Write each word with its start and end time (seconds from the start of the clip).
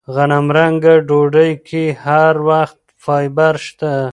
غنمرنګه 0.15 0.93
ډوډۍ 1.07 1.51
کې 1.67 1.83
هر 2.03 2.35
وخت 2.49 2.79
فایبر 3.03 3.55
شته. 3.65 3.93